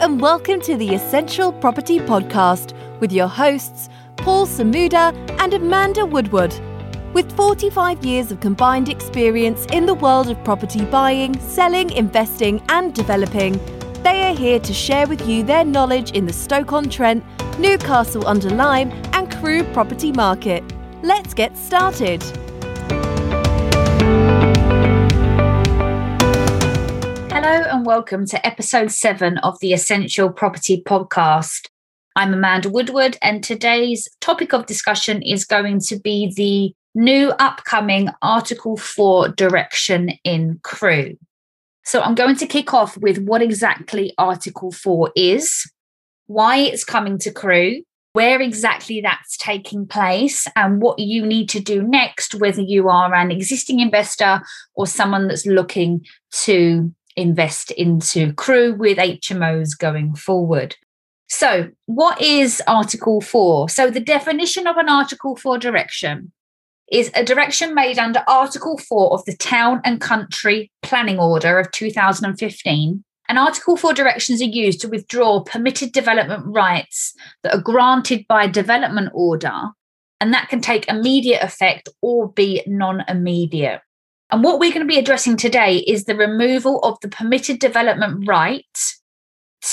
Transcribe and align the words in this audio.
and 0.00 0.20
welcome 0.20 0.58
to 0.58 0.74
the 0.76 0.94
Essential 0.94 1.52
Property 1.52 1.98
Podcast 1.98 2.72
with 3.00 3.12
your 3.12 3.28
hosts, 3.28 3.90
Paul 4.16 4.46
Samuda 4.46 5.12
and 5.38 5.52
Amanda 5.52 6.06
Woodward. 6.06 6.54
With 7.12 7.30
45 7.36 8.02
years 8.04 8.32
of 8.32 8.40
combined 8.40 8.88
experience 8.88 9.66
in 9.66 9.84
the 9.84 9.94
world 9.94 10.30
of 10.30 10.42
property 10.44 10.84
buying, 10.86 11.38
selling, 11.40 11.90
investing, 11.90 12.62
and 12.70 12.94
developing, 12.94 13.60
they 14.02 14.22
are 14.22 14.34
here 14.34 14.58
to 14.60 14.72
share 14.72 15.06
with 15.06 15.28
you 15.28 15.42
their 15.42 15.64
knowledge 15.64 16.12
in 16.12 16.24
the 16.24 16.32
Stoke 16.32 16.72
on 16.72 16.88
Trent, 16.88 17.22
Newcastle 17.58 18.26
under 18.26 18.48
Lyme, 18.48 18.90
and 19.12 19.30
Crewe 19.30 19.62
property 19.74 20.10
market. 20.10 20.64
Let's 21.02 21.34
get 21.34 21.54
started. 21.56 22.24
Hello 27.52 27.68
and 27.68 27.84
welcome 27.84 28.24
to 28.28 28.46
episode 28.46 28.90
seven 28.90 29.36
of 29.36 29.60
the 29.60 29.74
Essential 29.74 30.30
Property 30.30 30.82
Podcast. 30.86 31.68
I'm 32.16 32.32
Amanda 32.32 32.70
Woodward, 32.70 33.18
and 33.20 33.44
today's 33.44 34.08
topic 34.22 34.54
of 34.54 34.64
discussion 34.64 35.20
is 35.20 35.44
going 35.44 35.80
to 35.80 36.00
be 36.00 36.32
the 36.34 36.74
new 36.98 37.28
upcoming 37.38 38.08
Article 38.22 38.78
4 38.78 39.28
direction 39.28 40.12
in 40.24 40.60
Crewe. 40.62 41.18
So, 41.84 42.00
I'm 42.00 42.14
going 42.14 42.36
to 42.36 42.46
kick 42.46 42.72
off 42.72 42.96
with 42.96 43.18
what 43.18 43.42
exactly 43.42 44.14
Article 44.16 44.72
4 44.72 45.12
is, 45.14 45.70
why 46.28 46.56
it's 46.56 46.84
coming 46.84 47.18
to 47.18 47.30
Crewe, 47.30 47.82
where 48.14 48.40
exactly 48.40 49.02
that's 49.02 49.36
taking 49.36 49.86
place, 49.86 50.46
and 50.56 50.80
what 50.80 50.98
you 50.98 51.26
need 51.26 51.50
to 51.50 51.60
do 51.60 51.82
next, 51.82 52.34
whether 52.34 52.62
you 52.62 52.88
are 52.88 53.12
an 53.14 53.30
existing 53.30 53.80
investor 53.80 54.40
or 54.74 54.86
someone 54.86 55.28
that's 55.28 55.44
looking 55.44 56.06
to 56.44 56.90
invest 57.16 57.70
into 57.72 58.32
Crewe 58.34 58.74
with 58.74 58.98
HMOs 58.98 59.78
going 59.78 60.14
forward. 60.14 60.76
So, 61.28 61.70
what 61.86 62.20
is 62.20 62.62
Article 62.66 63.20
4? 63.20 63.68
So, 63.70 63.90
the 63.90 64.00
definition 64.00 64.66
of 64.66 64.76
an 64.76 64.88
Article 64.88 65.34
4 65.36 65.58
direction 65.58 66.32
is 66.90 67.10
a 67.14 67.24
direction 67.24 67.74
made 67.74 67.98
under 67.98 68.22
Article 68.28 68.76
4 68.76 69.14
of 69.14 69.24
the 69.24 69.34
Town 69.34 69.80
and 69.82 69.98
Country 69.98 70.70
Planning 70.82 71.18
Order 71.18 71.58
of 71.58 71.70
2015. 71.72 73.02
And 73.28 73.38
Article 73.38 73.78
4 73.78 73.94
directions 73.94 74.42
are 74.42 74.44
used 74.44 74.82
to 74.82 74.88
withdraw 74.88 75.42
permitted 75.42 75.92
development 75.92 76.42
rights 76.44 77.14
that 77.42 77.54
are 77.54 77.62
granted 77.62 78.26
by 78.28 78.44
a 78.44 78.50
development 78.50 79.08
order, 79.14 79.70
and 80.20 80.34
that 80.34 80.50
can 80.50 80.60
take 80.60 80.86
immediate 80.86 81.42
effect 81.42 81.88
or 82.02 82.30
be 82.30 82.62
non 82.66 83.04
immediate. 83.08 83.80
And 84.32 84.42
what 84.42 84.58
we're 84.58 84.72
going 84.72 84.86
to 84.86 84.92
be 84.92 84.98
addressing 84.98 85.36
today 85.36 85.76
is 85.76 86.06
the 86.06 86.16
removal 86.16 86.78
of 86.80 86.98
the 87.00 87.08
permitted 87.08 87.58
development 87.58 88.26
right 88.26 88.78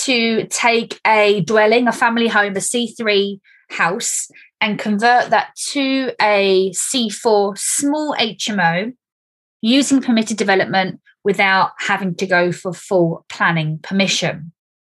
to 0.03 0.45
take 0.47 0.99
a 1.07 1.41
dwelling, 1.41 1.87
a 1.87 1.93
family 1.93 2.27
home, 2.27 2.57
a 2.57 2.59
C3 2.59 3.39
house, 3.69 4.29
and 4.59 4.77
convert 4.77 5.29
that 5.29 5.55
to 5.71 6.11
a 6.21 6.71
C4 6.71 7.57
small 7.57 8.13
HMO 8.19 8.93
using 9.61 10.01
permitted 10.01 10.35
development 10.35 10.99
without 11.23 11.71
having 11.79 12.13
to 12.15 12.27
go 12.27 12.51
for 12.51 12.73
full 12.73 13.25
planning 13.29 13.79
permission. 13.81 14.51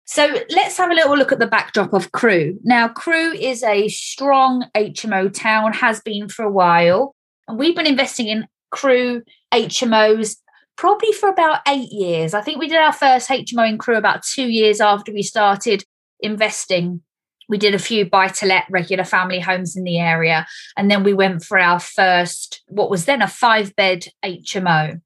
So 0.06 0.38
let's 0.48 0.78
have 0.78 0.90
a 0.90 0.94
little 0.94 1.16
look 1.16 1.32
at 1.32 1.38
the 1.38 1.46
backdrop 1.46 1.92
of 1.92 2.12
Crewe. 2.12 2.58
Now, 2.64 2.88
Crewe 2.88 3.34
is 3.34 3.62
a 3.62 3.88
strong 3.88 4.64
HMO 4.74 5.32
town, 5.32 5.74
has 5.74 6.00
been 6.00 6.28
for 6.28 6.46
a 6.46 6.50
while, 6.50 7.14
and 7.46 7.58
we've 7.58 7.76
been 7.76 7.86
investing 7.86 8.28
in 8.28 8.48
Crewe 8.70 9.22
HMOs 9.52 10.36
probably 10.76 11.12
for 11.12 11.28
about 11.28 11.60
eight 11.68 11.92
years. 11.92 12.32
I 12.32 12.40
think 12.40 12.58
we 12.58 12.68
did 12.68 12.78
our 12.78 12.92
first 12.92 13.28
HMO 13.28 13.68
in 13.68 13.76
Crewe 13.76 13.96
about 13.96 14.22
two 14.22 14.48
years 14.48 14.80
after 14.80 15.12
we 15.12 15.22
started 15.22 15.84
investing. 16.20 17.02
We 17.48 17.58
did 17.58 17.74
a 17.74 17.78
few 17.78 18.08
buy 18.08 18.28
to 18.28 18.46
let 18.46 18.64
regular 18.70 19.04
family 19.04 19.40
homes 19.40 19.76
in 19.76 19.84
the 19.84 19.98
area. 19.98 20.46
And 20.76 20.90
then 20.90 21.02
we 21.02 21.12
went 21.12 21.44
for 21.44 21.58
our 21.58 21.80
first, 21.80 22.62
what 22.68 22.90
was 22.90 23.04
then 23.04 23.22
a 23.22 23.28
five 23.28 23.74
bed 23.76 24.06
HMO. 24.24 25.00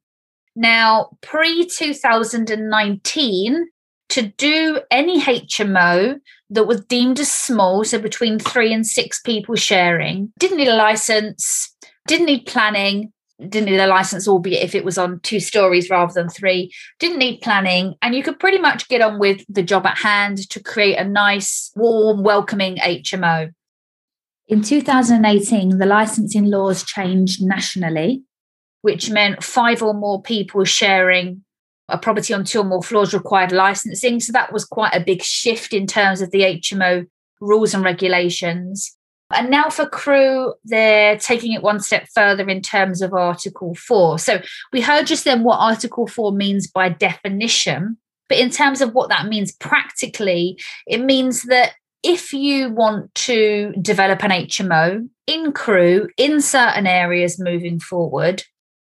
Now, 0.55 1.17
pre 1.23 1.67
2019, 1.67 3.67
to 4.11 4.23
do 4.23 4.81
any 4.91 5.21
HMO 5.21 6.21
that 6.51 6.69
was 6.69 6.85
deemed 6.85 7.19
as 7.19 7.33
small, 7.33 7.83
so 7.85 7.99
between 7.99 8.39
three 8.39 8.73
and 8.73 8.87
six 8.87 9.21
people 9.21 9.57
sharing, 9.57 10.33
didn't 10.39 10.59
need 10.59 10.69
a 10.69 10.77
license, 10.77 11.75
didn't 12.07 12.27
need 12.27 12.47
planning, 12.47 13.13
didn't 13.41 13.67
need 13.67 13.81
a 13.81 13.87
license, 13.87 14.29
albeit 14.29 14.63
if 14.63 14.75
it 14.75 14.85
was 14.85 14.97
on 14.97 15.21
two 15.21 15.41
stories 15.41 15.91
rather 15.91 16.13
than 16.13 16.29
three, 16.29 16.73
didn't 16.99 17.19
need 17.19 17.41
planning, 17.41 17.95
and 18.01 18.15
you 18.15 18.23
could 18.23 18.39
pretty 18.39 18.59
much 18.59 18.89
get 18.89 19.01
on 19.01 19.19
with 19.19 19.45
the 19.49 19.63
job 19.63 19.87
at 19.87 19.99
hand 19.99 20.49
to 20.51 20.63
create 20.63 20.97
a 20.97 21.05
nice, 21.05 21.73
warm, 21.75 22.23
welcoming 22.23 22.77
HMO. 22.77 23.53
In 24.47 24.63
2018, 24.63 25.79
the 25.79 25.87
licensing 25.87 26.45
laws 26.45 26.85
changed 26.85 27.43
nationally, 27.43 28.23
which 28.83 29.11
meant 29.11 29.43
five 29.43 29.83
or 29.83 29.95
more 29.95 30.23
people 30.23 30.65
sharing 30.65 31.43
a 31.89 31.99
property 31.99 32.33
on 32.33 32.45
two 32.45 32.61
or 32.61 32.65
more 32.65 32.83
floors 32.83 33.15
required 33.15 33.53
licensing. 33.53 34.21
So 34.21 34.33
that 34.33 34.53
was 34.53 34.65
quite 34.65 34.95
a 34.95 35.05
big 35.05 35.23
shift 35.23 35.73
in 35.73 35.87
terms 35.87 36.21
of 36.21 36.31
the 36.31 36.43
HMO 36.43 37.07
rules 37.41 37.75
and 37.75 37.85
regulations. 37.85 38.97
And 39.35 39.51
now 39.51 39.69
for 39.69 39.87
Crewe, 39.87 40.55
they're 40.65 41.19
taking 41.19 41.53
it 41.53 41.63
one 41.63 41.81
step 41.81 42.09
further 42.15 42.49
in 42.49 42.61
terms 42.61 43.03
of 43.03 43.13
Article 43.13 43.75
4. 43.75 44.19
So 44.19 44.41
we 44.73 44.81
heard 44.81 45.07
just 45.07 45.25
then 45.25 45.43
what 45.43 45.59
Article 45.59 46.07
4 46.07 46.33
means 46.33 46.67
by 46.67 46.89
definition. 46.89 47.99
But 48.29 48.39
in 48.39 48.51
terms 48.51 48.81
of 48.81 48.95
what 48.95 49.11
that 49.11 49.27
means 49.27 49.53
practically, 49.53 50.59
it 50.87 50.99
means 50.99 51.43
that 51.45 51.73
if 52.03 52.33
you 52.33 52.71
want 52.71 53.15
to 53.15 53.73
develop 53.81 54.23
an 54.23 54.31
HMO 54.31 55.09
in 55.27 55.53
Crewe 55.53 56.09
in 56.17 56.41
certain 56.41 56.87
areas 56.87 57.41
moving 57.41 57.81
forward, 57.81 58.43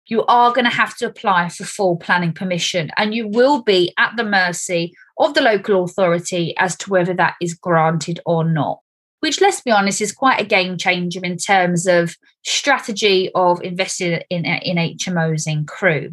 you 0.06 0.24
are 0.26 0.52
going 0.52 0.64
to 0.64 0.76
have 0.76 0.96
to 0.96 1.06
apply 1.06 1.48
for 1.48 1.64
full 1.64 1.96
planning 1.96 2.32
permission 2.32 2.90
and 2.96 3.14
you 3.14 3.28
will 3.28 3.62
be 3.62 3.92
at 3.98 4.12
the 4.16 4.24
mercy 4.24 4.92
of 5.18 5.34
the 5.34 5.40
local 5.40 5.84
authority 5.84 6.54
as 6.58 6.76
to 6.76 6.90
whether 6.90 7.14
that 7.14 7.36
is 7.40 7.54
granted 7.54 8.20
or 8.26 8.44
not 8.44 8.80
which 9.24 9.40
let's 9.40 9.62
be 9.62 9.70
honest 9.70 10.02
is 10.02 10.12
quite 10.12 10.38
a 10.38 10.44
game 10.44 10.76
changer 10.76 11.18
in 11.22 11.38
terms 11.38 11.86
of 11.86 12.14
strategy 12.44 13.30
of 13.34 13.58
investing 13.62 14.20
in, 14.28 14.44
in 14.44 14.76
HMOs 14.76 15.50
in 15.50 15.64
Crewe. 15.64 16.12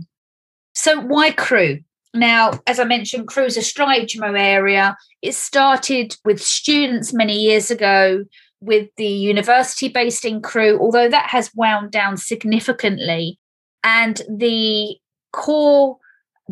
So 0.73 1.01
why 1.01 1.31
Crewe? 1.31 1.81
Now, 2.13 2.61
as 2.66 2.79
I 2.79 2.85
mentioned, 2.85 3.27
Crewe 3.27 3.47
is 3.47 3.57
a 3.57 3.61
strong 3.61 3.89
HMO 3.89 4.39
area. 4.39 4.95
It 5.22 5.35
started 5.35 6.16
with 6.23 6.41
students 6.41 7.11
many 7.11 7.38
years 7.38 7.69
ago 7.69 8.23
with 8.61 8.88
the 8.95 9.07
university 9.07 9.89
based 9.89 10.23
in 10.23 10.41
Crewe, 10.41 10.79
although 10.79 11.09
that 11.09 11.31
has 11.31 11.51
wound 11.53 11.91
down 11.91 12.16
significantly. 12.16 13.38
And 13.83 14.22
the 14.29 14.95
core 15.33 15.97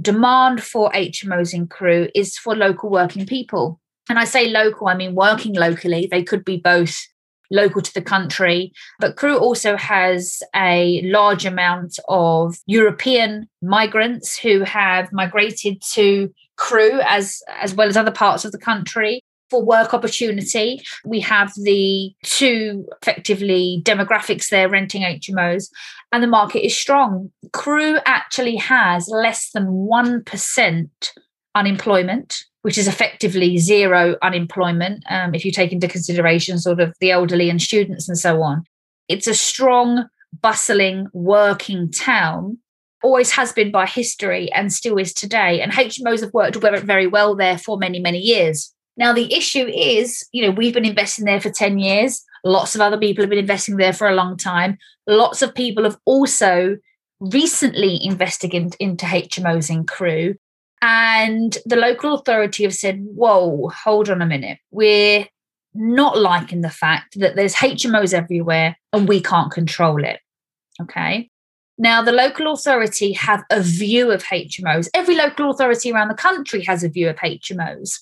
demand 0.02 0.62
for 0.62 0.92
HMOs 0.92 1.54
in 1.54 1.68
Crewe 1.68 2.10
is 2.14 2.38
for 2.38 2.54
local 2.54 2.90
working 2.90 3.26
people 3.26 3.79
and 4.10 4.20
I 4.20 4.26
say 4.26 4.50
local, 4.50 4.88
I 4.88 4.96
mean 4.96 5.16
working 5.16 5.54
locally. 5.54 6.08
They 6.10 6.24
could 6.24 6.44
be 6.44 6.58
both 6.58 6.98
local 7.52 7.82
to 7.82 7.94
the 7.94 8.02
country. 8.02 8.72
But 9.00 9.16
Crewe 9.16 9.38
also 9.38 9.76
has 9.78 10.42
a 10.56 11.02
large 11.06 11.46
amount 11.46 12.00
of 12.08 12.58
European 12.66 13.48
migrants 13.62 14.38
who 14.38 14.62
have 14.62 15.12
migrated 15.12 15.82
to 15.94 16.34
Crewe 16.58 17.02
as, 17.08 17.42
as 17.62 17.74
well 17.74 17.88
as 17.88 17.98
other 17.98 18.12
parts 18.12 18.46
of 18.46 18.52
the 18.52 18.58
country 18.58 19.22
for 19.50 19.64
work 19.64 19.94
opportunity. 19.94 20.82
We 21.06 21.20
have 21.22 21.52
the 21.56 22.14
two 22.24 22.86
effectively 23.02 23.82
demographics 23.84 24.50
there 24.50 24.70
renting 24.70 25.02
HMOs, 25.02 25.70
and 26.12 26.22
the 26.22 26.28
market 26.28 26.66
is 26.66 26.78
strong. 26.78 27.32
Crewe 27.52 27.98
actually 28.06 28.58
has 28.58 29.08
less 29.08 29.50
than 29.52 29.66
1% 29.66 30.90
unemployment 31.56 32.44
which 32.62 32.78
is 32.78 32.88
effectively 32.88 33.58
zero 33.58 34.16
unemployment 34.22 35.04
um, 35.10 35.34
if 35.34 35.46
you 35.46 35.52
take 35.52 35.72
into 35.72 35.88
consideration 35.88 36.60
sort 36.60 36.80
of 36.80 36.94
the 37.00 37.12
elderly 37.12 37.50
and 37.50 37.62
students 37.62 38.10
and 38.10 38.18
so 38.18 38.42
on. 38.42 38.64
It's 39.08 39.28
a 39.28 39.34
strong, 39.34 40.06
bustling, 40.42 41.08
working 41.14 41.92
town, 41.92 42.58
always 43.04 43.32
has 43.32 43.54
been 43.54 43.72
by 43.72 43.86
history 43.86 44.52
and 44.52 44.74
still 44.74 44.98
is 44.98 45.14
today. 45.14 45.62
And 45.62 45.72
HMOs 45.72 46.22
have 46.22 46.34
worked 46.34 46.58
very 46.58 47.08
well 47.08 47.36
there 47.36 47.58
for 47.58 47.78
many, 47.78 48.00
many 48.00 48.20
years. 48.20 48.74
Now, 48.98 49.14
the 49.14 49.34
issue 49.34 49.66
is, 49.66 50.28
you 50.34 50.44
know, 50.44 50.52
we've 50.52 50.74
been 50.74 50.86
investing 50.86 51.26
there 51.26 51.40
for 51.40 51.50
10 51.50 51.80
years. 51.80 52.22
Lots 52.44 52.76
of 52.76 52.82
other 52.82 52.98
people 52.98 53.24
have 53.24 53.30
been 53.30 53.40
investing 53.40 53.78
there 53.78 53.94
for 53.94 54.10
a 54.10 54.16
long 54.16 54.36
time. 54.36 54.78
Lots 55.08 55.42
of 55.42 55.56
people 55.56 55.86
have 55.86 55.98
also 56.06 56.78
recently 57.22 58.00
invested 58.04 58.54
in, 58.54 58.72
into 58.80 59.06
HMOs 59.06 59.70
in 59.70 59.86
Crewe. 59.86 60.36
And 60.82 61.58
the 61.66 61.76
local 61.76 62.14
authority 62.14 62.64
have 62.64 62.74
said, 62.74 63.04
whoa, 63.04 63.70
hold 63.70 64.10
on 64.10 64.22
a 64.22 64.26
minute. 64.26 64.60
We're 64.72 65.28
not 65.74 66.18
liking 66.18 66.62
the 66.62 66.70
fact 66.70 67.20
that 67.20 67.36
there's 67.36 67.56
HMOs 67.56 68.14
everywhere 68.14 68.78
and 68.94 69.08
we 69.08 69.22
can't 69.22 69.52
control 69.52 70.04
it. 70.04 70.20
Okay. 70.82 71.30
Now, 71.78 72.02
the 72.02 72.12
local 72.12 72.52
authority 72.52 73.14
have 73.14 73.44
a 73.50 73.62
view 73.62 74.12
of 74.12 74.24
HMOs. 74.24 74.90
Every 74.94 75.16
local 75.16 75.50
authority 75.50 75.92
around 75.92 76.10
the 76.10 76.14
country 76.14 76.64
has 76.66 76.84
a 76.84 76.90
view 76.90 77.10
of 77.10 77.16
HMOs. 77.18 78.00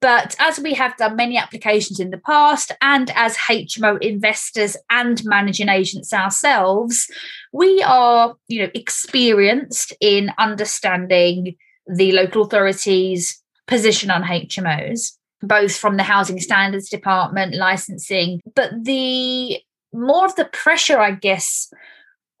But 0.00 0.36
as 0.38 0.58
we 0.58 0.74
have 0.74 0.96
done 0.98 1.16
many 1.16 1.38
applications 1.38 1.98
in 1.98 2.10
the 2.10 2.18
past, 2.18 2.72
and 2.82 3.10
as 3.14 3.36
HMO 3.36 4.00
investors 4.02 4.76
and 4.90 5.24
managing 5.24 5.70
agents 5.70 6.12
ourselves, 6.12 7.10
we 7.52 7.82
are, 7.82 8.34
you 8.48 8.62
know, 8.62 8.70
experienced 8.74 9.94
in 10.00 10.32
understanding 10.36 11.56
the 11.86 12.12
local 12.12 12.42
authorities' 12.42 13.42
position 13.66 14.10
on 14.10 14.22
HMOs, 14.22 15.12
both 15.42 15.76
from 15.76 15.96
the 15.96 16.02
Housing 16.02 16.40
Standards 16.40 16.88
Department, 16.88 17.54
licensing, 17.54 18.40
but 18.54 18.70
the 18.84 19.58
more 19.92 20.24
of 20.24 20.36
the 20.36 20.44
pressure, 20.46 20.98
I 20.98 21.12
guess, 21.12 21.72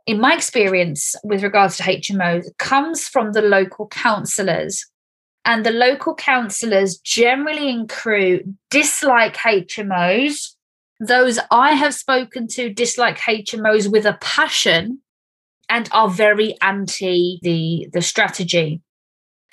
in 0.06 0.20
my 0.20 0.34
experience 0.34 1.14
with 1.24 1.42
regards 1.42 1.76
to 1.78 1.82
HMOs, 1.82 2.46
comes 2.58 3.08
from 3.08 3.32
the 3.32 3.42
local 3.42 3.88
councillors 3.88 4.86
and 5.46 5.64
the 5.64 5.70
local 5.70 6.14
councillors 6.14 6.98
generally 6.98 7.70
in 7.70 7.86
Crewe 7.86 8.42
dislike 8.68 9.36
HMOs. 9.36 10.54
Those 10.98 11.38
I 11.50 11.72
have 11.72 11.94
spoken 11.94 12.48
to 12.48 12.72
dislike 12.72 13.18
HMOs 13.18 13.90
with 13.90 14.06
a 14.06 14.18
passion 14.20 15.00
and 15.68 15.88
are 15.92 16.08
very 16.08 16.56
anti 16.60 17.38
the, 17.42 17.88
the 17.92 18.02
strategy. 18.02 18.80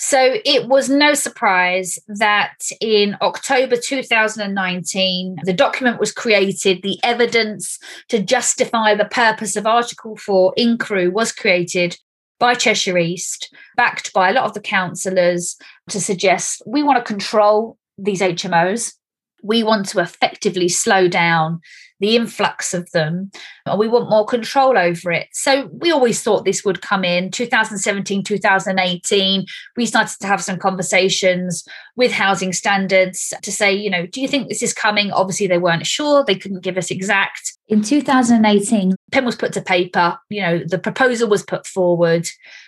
So 0.05 0.35
it 0.43 0.67
was 0.67 0.89
no 0.89 1.13
surprise 1.13 1.97
that 2.09 2.57
in 2.81 3.15
October 3.21 3.77
2019, 3.77 5.37
the 5.45 5.53
document 5.53 5.97
was 5.97 6.11
created. 6.11 6.81
The 6.83 6.99
evidence 7.03 7.79
to 8.09 8.21
justify 8.21 8.95
the 8.95 9.05
purpose 9.05 9.55
of 9.55 9.65
Article 9.65 10.17
4 10.17 10.55
in 10.57 10.77
Crewe 10.77 11.09
was 11.09 11.31
created 11.31 11.97
by 12.37 12.53
Cheshire 12.53 12.97
East, 12.97 13.55
backed 13.77 14.11
by 14.11 14.29
a 14.29 14.33
lot 14.33 14.43
of 14.43 14.53
the 14.53 14.59
councillors, 14.59 15.55
to 15.87 16.01
suggest 16.01 16.61
we 16.67 16.83
want 16.83 16.97
to 16.97 17.13
control 17.13 17.77
these 17.97 18.19
HMOs. 18.19 18.95
We 19.43 19.61
want 19.63 19.87
to 19.89 19.99
effectively 19.99 20.69
slow 20.69 21.07
down 21.07 21.61
the 22.03 22.17
influx 22.17 22.73
of 22.73 22.91
them 22.91 23.31
and 23.65 23.79
we 23.79 23.87
want 23.87 24.09
more 24.09 24.25
control 24.25 24.77
over 24.77 25.09
it. 25.09 25.29
So 25.31 25.69
we 25.71 25.89
always 25.89 26.21
thought 26.21 26.43
this 26.43 26.65
would 26.65 26.81
come 26.81 27.05
in 27.05 27.31
2017 27.31 28.23
2018 28.23 29.45
we 29.77 29.85
started 29.85 30.19
to 30.19 30.27
have 30.27 30.43
some 30.43 30.59
conversations 30.59 31.65
with 31.95 32.11
housing 32.11 32.51
standards 32.51 33.33
to 33.41 33.53
say 33.53 33.71
you 33.71 33.89
know 33.89 34.05
do 34.05 34.19
you 34.19 34.27
think 34.27 34.49
this 34.49 34.61
is 34.61 34.73
coming? 34.73 35.11
Obviously 35.11 35.47
they 35.47 35.57
weren't 35.57 35.87
sure. 35.87 36.25
They 36.25 36.35
couldn't 36.35 36.63
give 36.63 36.77
us 36.77 36.91
exact. 36.91 37.53
In 37.69 37.81
2018 37.81 38.95
pen 39.13 39.25
was 39.25 39.37
put 39.37 39.53
to 39.53 39.61
paper. 39.61 40.17
You 40.29 40.41
know 40.41 40.63
the 40.65 40.79
proposal 40.79 41.29
was 41.29 41.43
put 41.43 41.65
forward. 41.65 42.27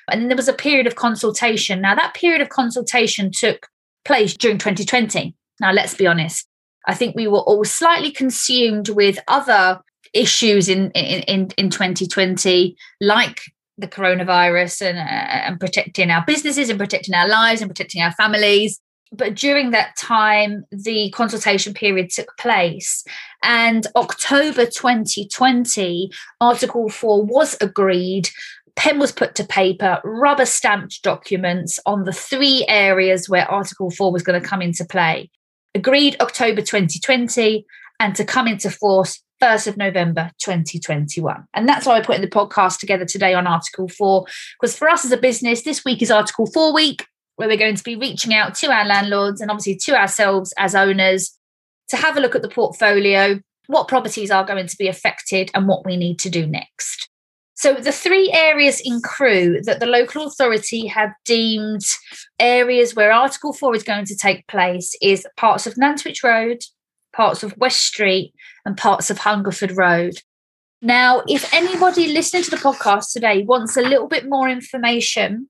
And 0.09 0.29
there 0.29 0.37
was 0.37 0.47
a 0.47 0.53
period 0.53 0.87
of 0.87 0.95
consultation. 0.95 1.81
Now 1.81 1.95
that 1.95 2.13
period 2.13 2.41
of 2.41 2.47
consultation 2.47 3.31
took 3.31 3.67
place 4.05 4.37
during 4.37 4.59
2020 4.59 5.35
now 5.59 5.71
let's 5.73 5.95
be 5.95 6.05
honest 6.05 6.47
I 6.87 6.93
think 6.93 7.15
we 7.15 7.27
were 7.27 7.39
all 7.39 7.63
slightly 7.63 8.11
consumed 8.11 8.89
with 8.89 9.17
other 9.27 9.81
issues 10.13 10.69
in 10.69 10.91
in 10.91 11.49
in, 11.57 11.69
2020, 11.69 12.75
like 13.01 13.41
the 13.77 13.87
coronavirus 13.87 14.87
and 14.87 14.97
uh, 14.97 15.01
and 15.01 15.59
protecting 15.59 16.11
our 16.11 16.23
businesses 16.25 16.69
and 16.69 16.79
protecting 16.79 17.15
our 17.15 17.27
lives 17.27 17.61
and 17.61 17.69
protecting 17.69 18.01
our 18.01 18.13
families. 18.13 18.79
But 19.11 19.35
during 19.35 19.71
that 19.71 19.95
time, 19.97 20.65
the 20.71 21.09
consultation 21.11 21.73
period 21.73 22.09
took 22.09 22.35
place. 22.37 23.03
And 23.43 23.87
October 23.95 24.65
2020, 24.65 26.11
Article 26.41 26.89
4 26.89 27.23
was 27.23 27.55
agreed 27.61 28.29
pen 28.75 28.99
was 28.99 29.11
put 29.11 29.35
to 29.35 29.43
paper, 29.45 29.99
rubber 30.03 30.45
stamped 30.45 31.01
documents 31.01 31.79
on 31.85 32.03
the 32.03 32.11
three 32.11 32.65
areas 32.67 33.29
where 33.29 33.49
Article 33.49 33.89
4 33.89 34.11
was 34.11 34.21
going 34.21 34.41
to 34.41 34.45
come 34.45 34.61
into 34.61 34.85
play 34.85 35.29
agreed 35.75 36.15
October 36.21 36.61
2020 36.61 37.65
and 37.99 38.15
to 38.15 38.25
come 38.25 38.47
into 38.47 38.71
force 38.71 39.21
1st 39.41 39.67
of 39.67 39.77
November 39.77 40.31
2021. 40.39 41.45
And 41.53 41.67
that's 41.67 41.85
why 41.85 41.97
we're 41.97 42.05
putting 42.05 42.21
the 42.21 42.27
podcast 42.27 42.79
together 42.79 43.05
today 43.05 43.33
on 43.33 43.45
Article 43.45 43.87
4, 43.87 44.25
because 44.59 44.75
for 44.77 44.89
us 44.89 45.05
as 45.05 45.11
a 45.11 45.17
business, 45.17 45.63
this 45.63 45.83
week 45.83 46.01
is 46.01 46.09
Article 46.09 46.47
4 46.47 46.73
week, 46.73 47.05
where 47.35 47.47
we're 47.47 47.57
going 47.57 47.75
to 47.75 47.83
be 47.83 47.95
reaching 47.95 48.33
out 48.33 48.55
to 48.55 48.71
our 48.71 48.85
landlords 48.85 49.41
and 49.41 49.51
obviously 49.51 49.75
to 49.75 49.99
ourselves 49.99 50.53
as 50.57 50.73
owners 50.73 51.37
to 51.89 51.97
have 51.97 52.17
a 52.17 52.19
look 52.19 52.35
at 52.35 52.41
the 52.41 52.49
portfolio, 52.49 53.39
what 53.67 53.87
properties 53.87 54.31
are 54.31 54.45
going 54.45 54.67
to 54.67 54.77
be 54.77 54.87
affected, 54.87 55.51
and 55.53 55.67
what 55.67 55.85
we 55.85 55.97
need 55.97 56.17
to 56.19 56.29
do 56.29 56.47
next. 56.47 57.09
So, 57.57 57.73
the 57.73 57.93
three 57.93 58.31
areas 58.33 58.81
in 58.83 59.01
Crewe 59.01 59.61
that 59.63 59.79
the 59.79 59.85
local 59.85 60.27
authority 60.27 60.87
have 60.87 61.11
deemed 61.23 61.85
areas 62.37 62.95
where 62.95 63.13
Article 63.13 63.53
4 63.53 63.75
is 63.75 63.83
going 63.83 64.05
to 64.05 64.15
take 64.15 64.45
place 64.47 64.93
is 65.01 65.25
parts 65.37 65.65
of 65.65 65.75
Nantwich 65.75 66.21
Road, 66.21 66.61
parts 67.13 67.43
of 67.43 67.57
West 67.57 67.79
Street, 67.79 68.33
and 68.65 68.75
parts 68.75 69.09
of 69.09 69.19
Hungerford 69.19 69.77
Road. 69.77 70.15
Now, 70.81 71.23
if 71.27 71.51
anybody 71.53 72.07
listening 72.07 72.43
to 72.43 72.51
the 72.51 72.57
podcast 72.57 73.13
today 73.13 73.43
wants 73.43 73.77
a 73.77 73.81
little 73.81 74.07
bit 74.07 74.27
more 74.27 74.49
information 74.49 75.49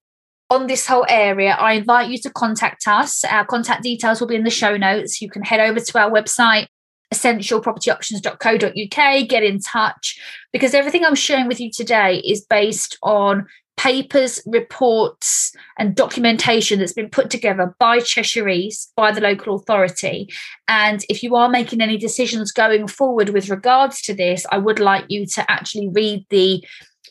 on 0.51 0.67
this 0.67 0.85
whole 0.85 1.07
area, 1.09 1.57
I 1.59 1.73
invite 1.73 2.09
you 2.09 2.19
to 2.19 2.29
contact 2.29 2.87
us. 2.87 3.23
Our 3.23 3.45
contact 3.45 3.81
details 3.81 4.19
will 4.19 4.27
be 4.27 4.35
in 4.35 4.43
the 4.43 4.51
show 4.51 4.77
notes. 4.77 5.21
You 5.21 5.29
can 5.29 5.43
head 5.43 5.59
over 5.59 5.79
to 5.79 5.99
our 5.99 6.11
website, 6.11 6.67
essentialpropertyoptions.co.uk, 7.13 9.29
get 9.29 9.43
in 9.43 9.59
touch 9.59 10.19
because 10.51 10.73
everything 10.73 11.05
I'm 11.05 11.15
sharing 11.15 11.47
with 11.47 11.59
you 11.59 11.71
today 11.71 12.17
is 12.17 12.41
based 12.41 12.97
on 13.03 13.45
papers, 13.77 14.41
reports, 14.45 15.53
and 15.77 15.95
documentation 15.95 16.79
that's 16.79 16.93
been 16.93 17.09
put 17.09 17.29
together 17.29 17.75
by 17.77 17.99
Cheshire 17.99 18.47
East, 18.47 18.91
by 18.95 19.11
the 19.11 19.21
local 19.21 19.55
authority. 19.55 20.29
And 20.67 21.03
if 21.09 21.21
you 21.21 21.35
are 21.35 21.49
making 21.49 21.81
any 21.81 21.97
decisions 21.97 22.51
going 22.51 22.87
forward 22.87 23.29
with 23.29 23.49
regards 23.49 24.01
to 24.03 24.13
this, 24.13 24.45
I 24.51 24.57
would 24.57 24.79
like 24.79 25.05
you 25.09 25.25
to 25.27 25.51
actually 25.51 25.89
read 25.89 26.25
the 26.29 26.63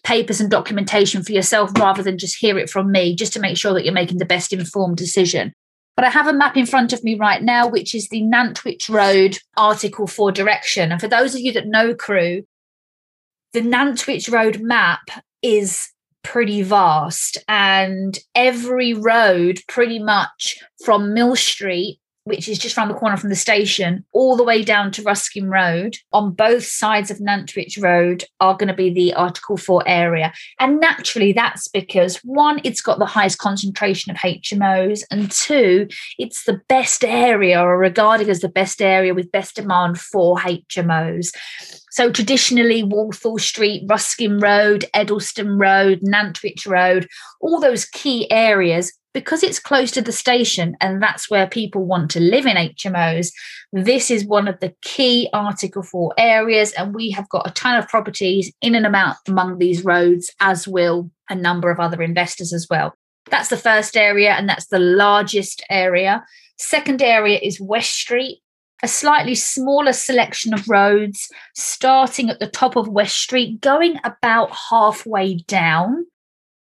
papers 0.04 0.40
and 0.40 0.50
documentation 0.50 1.22
for 1.22 1.32
yourself 1.32 1.70
rather 1.78 2.02
than 2.02 2.18
just 2.18 2.38
hear 2.38 2.58
it 2.58 2.70
from 2.70 2.90
me, 2.90 3.14
just 3.14 3.32
to 3.34 3.40
make 3.40 3.56
sure 3.56 3.74
that 3.74 3.84
you're 3.84 3.92
making 3.92 4.18
the 4.18 4.24
best 4.24 4.52
informed 4.52 4.96
decision. 4.96 5.52
But 5.96 6.04
I 6.04 6.10
have 6.10 6.26
a 6.26 6.32
map 6.32 6.56
in 6.56 6.66
front 6.66 6.92
of 6.92 7.04
me 7.04 7.14
right 7.14 7.42
now, 7.42 7.68
which 7.68 7.94
is 7.94 8.08
the 8.08 8.22
Nantwich 8.22 8.88
Road 8.88 9.38
Article 9.56 10.06
4 10.06 10.32
direction. 10.32 10.90
And 10.90 11.00
for 11.00 11.08
those 11.08 11.34
of 11.34 11.40
you 11.40 11.52
that 11.52 11.68
know 11.68 11.94
Crewe, 11.94 12.44
the 13.52 13.60
Nantwich 13.60 14.28
Road 14.30 14.60
map 14.60 15.02
is 15.42 15.88
pretty 16.24 16.62
vast, 16.62 17.38
and 17.46 18.18
every 18.34 18.94
road, 18.94 19.60
pretty 19.68 19.98
much 19.98 20.58
from 20.84 21.14
Mill 21.14 21.36
Street 21.36 22.00
which 22.24 22.48
is 22.48 22.58
just 22.58 22.76
around 22.76 22.88
the 22.88 22.94
corner 22.94 23.16
from 23.16 23.30
the 23.30 23.36
station, 23.36 24.04
all 24.12 24.36
the 24.36 24.44
way 24.44 24.62
down 24.62 24.90
to 24.90 25.02
Ruskin 25.02 25.48
Road, 25.48 25.96
on 26.12 26.32
both 26.32 26.64
sides 26.64 27.10
of 27.10 27.20
Nantwich 27.20 27.80
Road, 27.80 28.24
are 28.40 28.56
going 28.56 28.68
to 28.68 28.74
be 28.74 28.92
the 28.92 29.12
Article 29.14 29.56
4 29.56 29.82
area. 29.86 30.32
And 30.58 30.80
naturally, 30.80 31.32
that's 31.32 31.68
because 31.68 32.16
one, 32.24 32.60
it's 32.64 32.80
got 32.80 32.98
the 32.98 33.06
highest 33.06 33.38
concentration 33.38 34.10
of 34.10 34.16
HMOs, 34.18 35.02
and 35.10 35.30
two, 35.30 35.86
it's 36.18 36.44
the 36.44 36.60
best 36.68 37.04
area 37.04 37.60
or 37.62 37.78
regarded 37.78 38.28
as 38.28 38.40
the 38.40 38.48
best 38.48 38.80
area 38.80 39.14
with 39.14 39.30
best 39.30 39.56
demand 39.56 40.00
for 40.00 40.38
HMOs. 40.38 41.28
So 41.90 42.10
traditionally, 42.10 42.82
Walthall 42.82 43.38
Street, 43.38 43.84
Ruskin 43.86 44.40
Road, 44.40 44.84
Eddleston 44.94 45.58
Road, 45.58 46.00
Nantwich 46.02 46.66
Road, 46.66 47.06
all 47.40 47.60
those 47.60 47.84
key 47.84 48.28
areas 48.32 48.92
because 49.14 49.42
it's 49.42 49.60
close 49.60 49.90
to 49.92 50.02
the 50.02 50.12
station 50.12 50.76
and 50.80 51.00
that's 51.00 51.30
where 51.30 51.46
people 51.46 51.84
want 51.86 52.10
to 52.10 52.20
live 52.20 52.44
in 52.44 52.56
HMOs, 52.56 53.32
this 53.72 54.10
is 54.10 54.26
one 54.26 54.48
of 54.48 54.58
the 54.60 54.74
key 54.82 55.30
Article 55.32 55.82
4 55.82 56.12
areas. 56.18 56.72
And 56.72 56.94
we 56.94 57.10
have 57.12 57.28
got 57.28 57.48
a 57.48 57.52
ton 57.52 57.76
of 57.76 57.88
properties 57.88 58.52
in 58.60 58.74
and 58.74 58.84
about 58.84 59.16
among 59.26 59.58
these 59.58 59.84
roads, 59.84 60.30
as 60.40 60.68
will 60.68 61.10
a 61.30 61.34
number 61.34 61.70
of 61.70 61.80
other 61.80 62.02
investors 62.02 62.52
as 62.52 62.66
well. 62.68 62.92
That's 63.30 63.48
the 63.48 63.56
first 63.56 63.96
area, 63.96 64.32
and 64.32 64.48
that's 64.48 64.66
the 64.66 64.78
largest 64.78 65.64
area. 65.70 66.24
Second 66.58 67.00
area 67.00 67.38
is 67.42 67.60
West 67.60 67.94
Street, 67.94 68.40
a 68.82 68.88
slightly 68.88 69.34
smaller 69.34 69.92
selection 69.94 70.52
of 70.52 70.68
roads 70.68 71.30
starting 71.54 72.28
at 72.28 72.38
the 72.38 72.46
top 72.46 72.76
of 72.76 72.88
West 72.88 73.16
Street, 73.16 73.60
going 73.60 73.96
about 74.04 74.50
halfway 74.68 75.36
down 75.36 76.04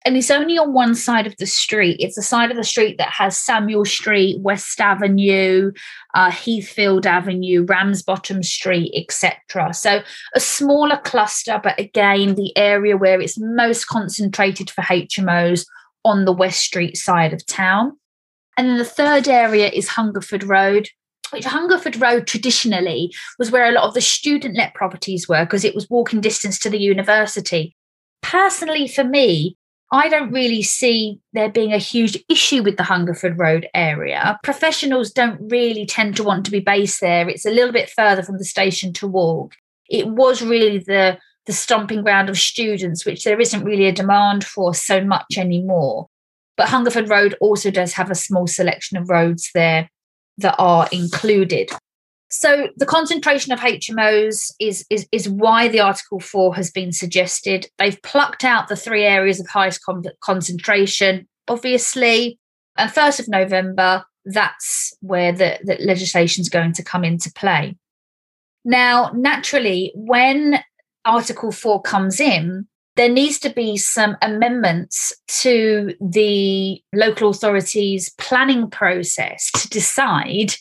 and 0.04 0.16
it's 0.16 0.30
only 0.30 0.58
on 0.58 0.72
one 0.72 0.94
side 0.94 1.26
of 1.26 1.36
the 1.36 1.46
street. 1.46 1.96
It's 2.00 2.16
the 2.16 2.22
side 2.22 2.50
of 2.50 2.56
the 2.56 2.64
street 2.64 2.98
that 2.98 3.10
has 3.10 3.38
Samuel 3.38 3.84
Street, 3.84 4.40
West 4.40 4.80
Avenue, 4.80 5.72
uh, 6.14 6.30
Heathfield 6.30 7.06
Avenue, 7.06 7.64
Ramsbottom 7.64 8.42
Street, 8.42 8.92
etc. 8.96 9.72
So 9.72 10.02
a 10.34 10.40
smaller 10.40 10.98
cluster, 10.98 11.60
but 11.62 11.78
again, 11.78 12.34
the 12.34 12.56
area 12.56 12.96
where 12.96 13.20
it's 13.20 13.38
most 13.38 13.86
concentrated 13.86 14.70
for 14.70 14.82
HMOs 14.82 15.66
on 16.04 16.24
the 16.24 16.32
West 16.32 16.60
Street 16.60 16.96
side 16.96 17.32
of 17.32 17.46
town. 17.46 17.96
And 18.58 18.68
then 18.68 18.78
the 18.78 18.84
third 18.84 19.28
area 19.28 19.68
is 19.70 19.88
Hungerford 19.88 20.44
Road, 20.44 20.88
which 21.30 21.44
Hungerford 21.44 22.00
Road 22.00 22.26
traditionally 22.26 23.12
was 23.38 23.50
where 23.50 23.68
a 23.68 23.72
lot 23.72 23.84
of 23.84 23.94
the 23.94 24.00
student 24.00 24.56
let 24.56 24.74
properties 24.74 25.28
were 25.28 25.44
because 25.44 25.64
it 25.64 25.74
was 25.74 25.88
walking 25.88 26.20
distance 26.20 26.58
to 26.58 26.70
the 26.70 26.78
university. 26.78 27.74
Personally, 28.20 28.86
for 28.86 29.04
me, 29.04 29.56
I 29.92 30.08
don't 30.08 30.32
really 30.32 30.62
see 30.62 31.20
there 31.34 31.50
being 31.50 31.74
a 31.74 31.78
huge 31.78 32.16
issue 32.30 32.62
with 32.62 32.78
the 32.78 32.82
Hungerford 32.82 33.38
Road 33.38 33.68
area. 33.74 34.40
Professionals 34.42 35.12
don't 35.12 35.38
really 35.50 35.84
tend 35.84 36.16
to 36.16 36.24
want 36.24 36.46
to 36.46 36.50
be 36.50 36.60
based 36.60 37.02
there. 37.02 37.28
It's 37.28 37.44
a 37.44 37.50
little 37.50 37.72
bit 37.72 37.90
further 37.90 38.22
from 38.22 38.38
the 38.38 38.44
station 38.44 38.94
to 38.94 39.06
walk. 39.06 39.54
It 39.90 40.08
was 40.08 40.40
really 40.42 40.78
the 40.78 41.18
the 41.44 41.52
stomping 41.52 42.02
ground 42.02 42.28
of 42.28 42.38
students, 42.38 43.04
which 43.04 43.24
there 43.24 43.40
isn't 43.40 43.64
really 43.64 43.86
a 43.86 43.92
demand 43.92 44.44
for 44.44 44.72
so 44.74 45.04
much 45.04 45.36
anymore. 45.36 46.06
But 46.56 46.68
Hungerford 46.68 47.10
Road 47.10 47.36
also 47.40 47.70
does 47.70 47.92
have 47.94 48.10
a 48.10 48.14
small 48.14 48.46
selection 48.46 48.96
of 48.96 49.10
roads 49.10 49.50
there 49.52 49.90
that 50.38 50.54
are 50.58 50.88
included. 50.92 51.70
So 52.34 52.68
the 52.78 52.86
concentration 52.86 53.52
of 53.52 53.60
HMOs 53.60 54.54
is, 54.58 54.86
is, 54.88 55.06
is 55.12 55.28
why 55.28 55.68
the 55.68 55.80
Article 55.80 56.18
4 56.18 56.54
has 56.54 56.70
been 56.70 56.90
suggested. 56.90 57.66
They've 57.76 58.00
plucked 58.00 58.42
out 58.42 58.68
the 58.68 58.74
three 58.74 59.04
areas 59.04 59.38
of 59.38 59.46
highest 59.48 59.84
con- 59.84 60.04
concentration, 60.24 61.28
obviously. 61.46 62.38
And 62.78 62.90
1st 62.90 63.20
of 63.20 63.28
November, 63.28 64.06
that's 64.24 64.96
where 65.00 65.32
the, 65.32 65.58
the 65.62 65.76
legislation 65.84 66.40
is 66.40 66.48
going 66.48 66.72
to 66.72 66.82
come 66.82 67.04
into 67.04 67.30
play. 67.30 67.76
Now, 68.64 69.10
naturally, 69.14 69.92
when 69.94 70.60
Article 71.04 71.52
4 71.52 71.82
comes 71.82 72.18
in, 72.18 72.66
there 72.96 73.10
needs 73.10 73.38
to 73.40 73.50
be 73.50 73.76
some 73.76 74.16
amendments 74.22 75.12
to 75.42 75.94
the 76.00 76.82
local 76.94 77.28
authorities' 77.28 78.10
planning 78.16 78.70
process 78.70 79.50
to 79.50 79.68
decide 79.68 80.54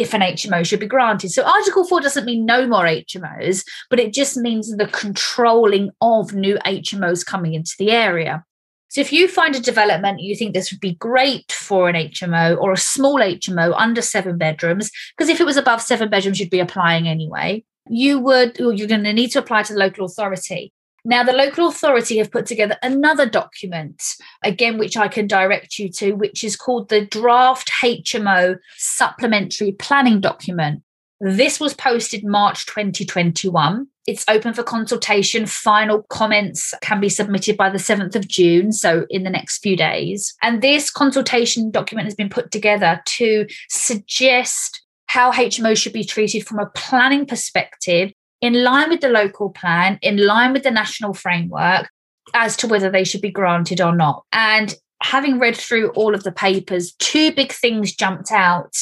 if 0.00 0.14
an 0.14 0.22
HMO 0.22 0.64
should 0.64 0.80
be 0.80 0.86
granted. 0.86 1.30
So 1.30 1.44
Article 1.44 1.84
4 1.84 2.00
doesn't 2.00 2.24
mean 2.24 2.46
no 2.46 2.66
more 2.66 2.84
HMOs, 2.84 3.64
but 3.90 4.00
it 4.00 4.14
just 4.14 4.36
means 4.36 4.74
the 4.74 4.86
controlling 4.86 5.90
of 6.00 6.32
new 6.32 6.56
HMOs 6.64 7.24
coming 7.24 7.54
into 7.54 7.74
the 7.78 7.90
area. 7.90 8.44
So 8.88 9.00
if 9.00 9.12
you 9.12 9.28
find 9.28 9.54
a 9.54 9.60
development 9.60 10.20
you 10.20 10.34
think 10.34 10.52
this 10.52 10.72
would 10.72 10.80
be 10.80 10.94
great 10.94 11.52
for 11.52 11.88
an 11.88 11.94
HMO 11.94 12.58
or 12.58 12.72
a 12.72 12.76
small 12.76 13.20
HMO 13.20 13.72
under 13.76 14.02
seven 14.02 14.36
bedrooms, 14.36 14.90
because 15.16 15.28
if 15.28 15.40
it 15.40 15.46
was 15.46 15.56
above 15.56 15.80
seven 15.82 16.08
bedrooms, 16.08 16.40
you'd 16.40 16.50
be 16.50 16.58
applying 16.58 17.06
anyway, 17.06 17.62
you 17.88 18.18
would, 18.18 18.58
you're 18.58 18.88
going 18.88 19.04
to 19.04 19.12
need 19.12 19.30
to 19.32 19.38
apply 19.38 19.62
to 19.64 19.74
the 19.74 19.78
local 19.78 20.06
authority. 20.06 20.72
Now, 21.04 21.22
the 21.22 21.32
local 21.32 21.68
authority 21.68 22.18
have 22.18 22.30
put 22.30 22.46
together 22.46 22.76
another 22.82 23.26
document, 23.26 24.02
again, 24.42 24.78
which 24.78 24.96
I 24.96 25.08
can 25.08 25.26
direct 25.26 25.78
you 25.78 25.90
to, 25.92 26.12
which 26.12 26.44
is 26.44 26.56
called 26.56 26.88
the 26.88 27.06
Draft 27.06 27.70
HMO 27.82 28.58
Supplementary 28.76 29.72
Planning 29.72 30.20
Document. 30.20 30.82
This 31.20 31.60
was 31.60 31.74
posted 31.74 32.24
March 32.24 32.64
2021. 32.66 33.86
It's 34.06 34.24
open 34.26 34.54
for 34.54 34.62
consultation. 34.62 35.44
Final 35.44 36.02
comments 36.04 36.72
can 36.80 36.98
be 36.98 37.10
submitted 37.10 37.56
by 37.58 37.68
the 37.68 37.78
7th 37.78 38.16
of 38.16 38.26
June, 38.26 38.72
so 38.72 39.06
in 39.10 39.22
the 39.24 39.30
next 39.30 39.58
few 39.58 39.76
days. 39.76 40.34
And 40.42 40.62
this 40.62 40.90
consultation 40.90 41.70
document 41.70 42.06
has 42.06 42.14
been 42.14 42.30
put 42.30 42.50
together 42.50 43.02
to 43.04 43.46
suggest 43.68 44.82
how 45.06 45.32
HMO 45.32 45.76
should 45.76 45.92
be 45.92 46.04
treated 46.04 46.46
from 46.46 46.58
a 46.58 46.70
planning 46.74 47.26
perspective 47.26 48.12
in 48.40 48.64
line 48.64 48.88
with 48.88 49.00
the 49.00 49.08
local 49.08 49.50
plan, 49.50 49.98
in 50.02 50.24
line 50.24 50.52
with 50.52 50.62
the 50.62 50.70
national 50.70 51.14
framework, 51.14 51.90
as 52.34 52.56
to 52.56 52.66
whether 52.66 52.90
they 52.90 53.04
should 53.04 53.20
be 53.20 53.30
granted 53.30 53.80
or 53.80 53.94
not. 53.94 54.24
And 54.32 54.74
having 55.02 55.38
read 55.38 55.56
through 55.56 55.90
all 55.90 56.14
of 56.14 56.22
the 56.22 56.32
papers, 56.32 56.92
two 56.98 57.32
big 57.32 57.52
things 57.52 57.94
jumped 57.94 58.30
out 58.30 58.74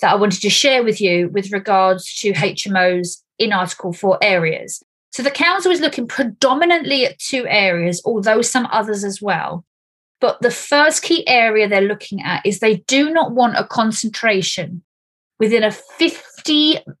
that 0.00 0.12
I 0.12 0.16
wanted 0.16 0.40
to 0.42 0.50
share 0.50 0.82
with 0.82 1.00
you 1.00 1.28
with 1.28 1.52
regards 1.52 2.14
to 2.20 2.32
HMOs 2.32 3.22
in 3.38 3.52
Article 3.52 3.92
4 3.92 4.18
areas. 4.22 4.82
So 5.12 5.22
the 5.22 5.30
council 5.30 5.70
is 5.70 5.80
looking 5.80 6.08
predominantly 6.08 7.04
at 7.04 7.18
two 7.18 7.46
areas, 7.46 8.00
although 8.04 8.42
some 8.42 8.66
others 8.70 9.04
as 9.04 9.20
well. 9.20 9.64
But 10.20 10.40
the 10.40 10.50
first 10.50 11.02
key 11.02 11.26
area 11.26 11.68
they're 11.68 11.80
looking 11.80 12.22
at 12.22 12.46
is 12.46 12.60
they 12.60 12.76
do 12.86 13.10
not 13.10 13.32
want 13.32 13.58
a 13.58 13.64
concentration 13.64 14.82
within 15.38 15.64
a 15.64 15.72
50 15.72 16.16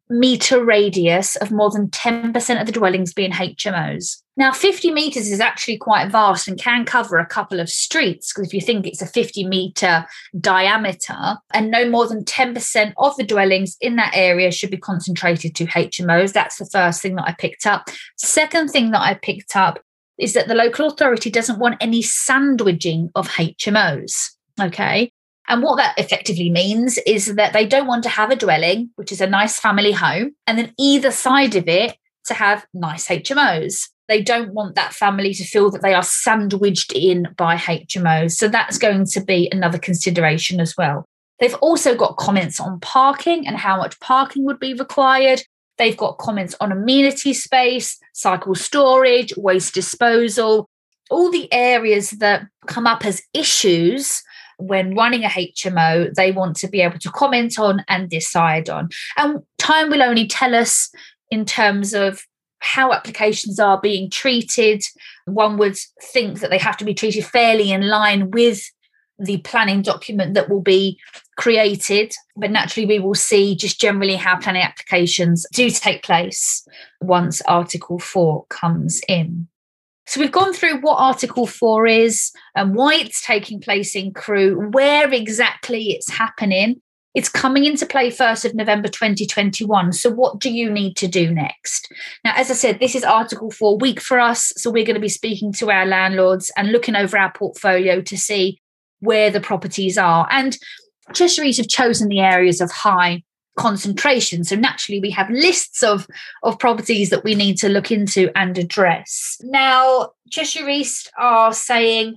meter 0.08 0.64
radius 0.64 1.36
of 1.36 1.50
more 1.50 1.70
than 1.70 1.88
10% 1.88 2.60
of 2.60 2.66
the 2.66 2.72
dwellings 2.72 3.12
being 3.12 3.32
HMOs. 3.32 4.22
Now, 4.36 4.52
50 4.52 4.92
meters 4.92 5.30
is 5.30 5.40
actually 5.40 5.76
quite 5.76 6.10
vast 6.10 6.48
and 6.48 6.58
can 6.58 6.84
cover 6.86 7.18
a 7.18 7.26
couple 7.26 7.60
of 7.60 7.68
streets 7.68 8.32
because 8.32 8.48
if 8.48 8.54
you 8.54 8.60
think 8.60 8.86
it's 8.86 9.02
a 9.02 9.06
50 9.06 9.46
meter 9.46 10.06
diameter, 10.40 11.36
and 11.52 11.70
no 11.70 11.88
more 11.88 12.06
than 12.06 12.24
10% 12.24 12.94
of 12.96 13.16
the 13.16 13.24
dwellings 13.24 13.76
in 13.80 13.96
that 13.96 14.12
area 14.14 14.50
should 14.50 14.70
be 14.70 14.78
concentrated 14.78 15.54
to 15.56 15.66
HMOs. 15.66 16.32
That's 16.32 16.56
the 16.56 16.68
first 16.72 17.02
thing 17.02 17.16
that 17.16 17.28
I 17.28 17.34
picked 17.38 17.66
up. 17.66 17.88
Second 18.16 18.68
thing 18.68 18.90
that 18.92 19.02
I 19.02 19.14
picked 19.14 19.54
up 19.54 19.80
is 20.18 20.32
that 20.32 20.48
the 20.48 20.54
local 20.54 20.86
authority 20.86 21.30
doesn't 21.30 21.58
want 21.58 21.76
any 21.80 22.00
sandwiching 22.00 23.10
of 23.14 23.28
HMOs. 23.28 24.30
Okay. 24.60 25.12
And 25.52 25.62
what 25.62 25.76
that 25.76 25.98
effectively 25.98 26.48
means 26.48 26.96
is 27.06 27.34
that 27.34 27.52
they 27.52 27.66
don't 27.66 27.86
want 27.86 28.04
to 28.04 28.08
have 28.08 28.30
a 28.30 28.36
dwelling, 28.36 28.88
which 28.96 29.12
is 29.12 29.20
a 29.20 29.26
nice 29.26 29.60
family 29.60 29.92
home, 29.92 30.34
and 30.46 30.56
then 30.56 30.72
either 30.78 31.10
side 31.10 31.54
of 31.56 31.68
it 31.68 31.94
to 32.24 32.32
have 32.32 32.64
nice 32.72 33.08
HMOs. 33.08 33.90
They 34.08 34.22
don't 34.22 34.54
want 34.54 34.76
that 34.76 34.94
family 34.94 35.34
to 35.34 35.44
feel 35.44 35.70
that 35.70 35.82
they 35.82 35.92
are 35.92 36.02
sandwiched 36.02 36.94
in 36.94 37.28
by 37.36 37.56
HMOs. 37.56 38.32
So 38.32 38.48
that's 38.48 38.78
going 38.78 39.04
to 39.08 39.20
be 39.22 39.50
another 39.52 39.76
consideration 39.76 40.58
as 40.58 40.74
well. 40.78 41.04
They've 41.38 41.54
also 41.56 41.94
got 41.94 42.16
comments 42.16 42.58
on 42.58 42.80
parking 42.80 43.46
and 43.46 43.58
how 43.58 43.76
much 43.76 44.00
parking 44.00 44.44
would 44.44 44.58
be 44.58 44.72
required. 44.72 45.42
They've 45.76 45.96
got 45.96 46.16
comments 46.16 46.54
on 46.62 46.72
amenity 46.72 47.34
space, 47.34 47.98
cycle 48.14 48.54
storage, 48.54 49.34
waste 49.36 49.74
disposal, 49.74 50.70
all 51.10 51.30
the 51.30 51.52
areas 51.52 52.12
that 52.12 52.46
come 52.66 52.86
up 52.86 53.04
as 53.04 53.22
issues 53.34 54.22
when 54.58 54.94
running 54.94 55.24
a 55.24 55.28
HMO, 55.28 56.12
they 56.14 56.32
want 56.32 56.56
to 56.56 56.68
be 56.68 56.80
able 56.80 56.98
to 56.98 57.10
comment 57.10 57.58
on 57.58 57.84
and 57.88 58.08
decide 58.08 58.68
on. 58.68 58.88
And 59.16 59.40
time 59.58 59.90
will 59.90 60.02
only 60.02 60.26
tell 60.26 60.54
us 60.54 60.90
in 61.30 61.44
terms 61.44 61.94
of 61.94 62.22
how 62.58 62.92
applications 62.92 63.58
are 63.58 63.80
being 63.80 64.08
treated. 64.08 64.82
One 65.26 65.56
would 65.58 65.76
think 66.00 66.40
that 66.40 66.50
they 66.50 66.58
have 66.58 66.76
to 66.78 66.84
be 66.84 66.94
treated 66.94 67.24
fairly 67.24 67.72
in 67.72 67.88
line 67.88 68.30
with 68.30 68.62
the 69.18 69.38
planning 69.38 69.82
document 69.82 70.34
that 70.34 70.48
will 70.48 70.60
be 70.60 70.98
created. 71.36 72.12
But 72.36 72.50
naturally, 72.50 72.86
we 72.86 72.98
will 72.98 73.14
see 73.14 73.54
just 73.54 73.80
generally 73.80 74.16
how 74.16 74.38
planning 74.38 74.62
applications 74.62 75.46
do 75.52 75.70
take 75.70 76.02
place 76.02 76.66
once 77.00 77.40
Article 77.42 77.98
4 77.98 78.46
comes 78.46 79.00
in. 79.08 79.48
So 80.06 80.20
we've 80.20 80.32
gone 80.32 80.52
through 80.52 80.80
what 80.80 80.96
Article 80.96 81.46
4 81.46 81.86
is 81.86 82.32
and 82.54 82.74
why 82.74 82.94
it's 82.94 83.24
taking 83.24 83.60
place 83.60 83.94
in 83.94 84.12
Crewe, 84.12 84.68
where 84.70 85.12
exactly 85.12 85.90
it's 85.92 86.10
happening. 86.10 86.80
It's 87.14 87.28
coming 87.28 87.64
into 87.64 87.84
play 87.84 88.10
1st 88.10 88.46
of 88.46 88.54
November 88.54 88.88
2021. 88.88 89.92
So, 89.92 90.10
what 90.10 90.38
do 90.38 90.50
you 90.50 90.70
need 90.70 90.96
to 90.96 91.06
do 91.06 91.32
next? 91.32 91.92
Now, 92.24 92.32
as 92.36 92.50
I 92.50 92.54
said, 92.54 92.80
this 92.80 92.94
is 92.94 93.04
Article 93.04 93.50
4 93.50 93.76
week 93.76 94.00
for 94.00 94.18
us. 94.18 94.52
So, 94.56 94.70
we're 94.70 94.86
going 94.86 94.94
to 94.94 95.00
be 95.00 95.10
speaking 95.10 95.52
to 95.54 95.70
our 95.70 95.84
landlords 95.84 96.50
and 96.56 96.72
looking 96.72 96.96
over 96.96 97.18
our 97.18 97.30
portfolio 97.32 98.00
to 98.00 98.16
see 98.16 98.60
where 99.00 99.30
the 99.30 99.40
properties 99.40 99.98
are. 99.98 100.26
And 100.30 100.56
East 101.20 101.58
have 101.58 101.68
chosen 101.68 102.08
the 102.08 102.20
areas 102.20 102.62
of 102.62 102.70
high 102.70 103.22
concentration. 103.56 104.44
So 104.44 104.56
naturally, 104.56 105.00
we 105.00 105.10
have 105.10 105.30
lists 105.30 105.82
of, 105.82 106.06
of 106.42 106.58
properties 106.58 107.10
that 107.10 107.24
we 107.24 107.34
need 107.34 107.56
to 107.58 107.68
look 107.68 107.90
into 107.90 108.30
and 108.36 108.56
address. 108.56 109.38
Now, 109.42 110.12
Cheshire 110.30 110.68
East 110.68 111.10
are 111.18 111.52
saying, 111.52 112.16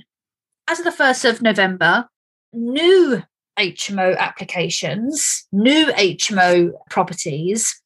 as 0.68 0.80
of 0.80 0.86
the 0.86 0.92
1st 0.92 1.30
of 1.30 1.42
November, 1.42 2.08
new 2.54 3.24
HMO 3.60 4.18
applications, 4.18 5.46
new 5.52 5.88
HMO 5.88 6.72
properties 6.90 7.82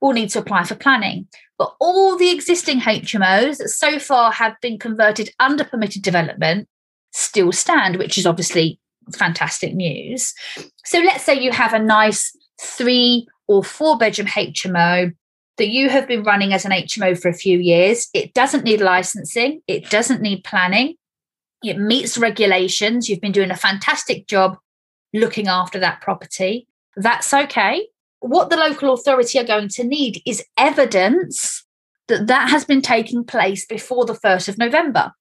will 0.00 0.12
need 0.12 0.30
to 0.30 0.38
apply 0.38 0.64
for 0.64 0.74
planning. 0.74 1.26
But 1.58 1.74
all 1.80 2.16
the 2.16 2.30
existing 2.30 2.80
HMOs 2.80 3.58
that 3.58 3.68
so 3.68 3.98
far 3.98 4.32
have 4.32 4.54
been 4.60 4.78
converted 4.78 5.30
under 5.38 5.64
permitted 5.64 6.02
development 6.02 6.68
still 7.12 7.52
stand, 7.52 7.96
which 7.96 8.18
is 8.18 8.26
obviously 8.26 8.80
fantastic 9.12 9.74
news. 9.74 10.34
So 10.84 10.98
let's 10.98 11.24
say 11.24 11.40
you 11.40 11.52
have 11.52 11.72
a 11.72 11.78
nice 11.78 12.36
three 12.60 13.26
or 13.46 13.62
four 13.62 13.96
bedroom 13.98 14.28
HMO 14.28 15.12
that 15.56 15.68
you 15.68 15.88
have 15.88 16.08
been 16.08 16.24
running 16.24 16.52
as 16.52 16.64
an 16.64 16.72
HMO 16.72 17.20
for 17.20 17.28
a 17.28 17.34
few 17.34 17.58
years. 17.58 18.08
It 18.12 18.34
doesn't 18.34 18.64
need 18.64 18.80
licensing, 18.80 19.62
it 19.66 19.90
doesn't 19.90 20.20
need 20.20 20.44
planning, 20.44 20.96
it 21.62 21.78
meets 21.78 22.18
regulations. 22.18 23.08
You've 23.08 23.20
been 23.20 23.32
doing 23.32 23.50
a 23.50 23.56
fantastic 23.56 24.26
job 24.26 24.56
looking 25.12 25.48
after 25.48 25.78
that 25.78 26.00
property. 26.00 26.66
That's 26.96 27.32
okay. 27.32 27.88
What 28.20 28.50
the 28.50 28.56
local 28.56 28.92
authority 28.94 29.38
are 29.38 29.44
going 29.44 29.68
to 29.70 29.84
need 29.84 30.22
is 30.26 30.44
evidence 30.56 31.64
that 32.08 32.26
that 32.26 32.50
has 32.50 32.64
been 32.64 32.82
taking 32.82 33.24
place 33.24 33.66
before 33.66 34.04
the 34.04 34.14
1st 34.14 34.48
of 34.48 34.58
November. 34.58 35.12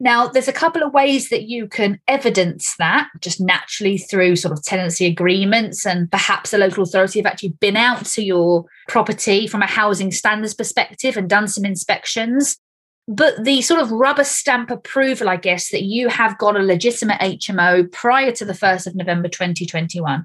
Now, 0.00 0.26
there's 0.26 0.48
a 0.48 0.52
couple 0.52 0.82
of 0.82 0.92
ways 0.92 1.28
that 1.28 1.44
you 1.44 1.68
can 1.68 2.00
evidence 2.08 2.74
that 2.78 3.08
just 3.20 3.40
naturally 3.40 3.96
through 3.96 4.36
sort 4.36 4.52
of 4.52 4.62
tenancy 4.64 5.06
agreements, 5.06 5.86
and 5.86 6.10
perhaps 6.10 6.50
the 6.50 6.58
local 6.58 6.82
authority 6.82 7.20
have 7.20 7.26
actually 7.26 7.50
been 7.60 7.76
out 7.76 8.04
to 8.06 8.22
your 8.22 8.64
property 8.88 9.46
from 9.46 9.62
a 9.62 9.66
housing 9.66 10.10
standards 10.10 10.52
perspective 10.52 11.16
and 11.16 11.30
done 11.30 11.46
some 11.48 11.64
inspections. 11.64 12.58
but 13.06 13.44
the 13.44 13.60
sort 13.60 13.80
of 13.80 13.90
rubber 13.90 14.24
stamp 14.24 14.70
approval, 14.70 15.28
I 15.28 15.36
guess, 15.36 15.70
that 15.70 15.82
you 15.82 16.08
have 16.08 16.38
got 16.38 16.56
a 16.56 16.60
legitimate 16.60 17.20
HMO 17.20 17.90
prior 17.92 18.32
to 18.32 18.44
the 18.44 18.54
1st 18.54 18.86
of 18.86 18.94
November 18.94 19.28
2021 19.28 20.24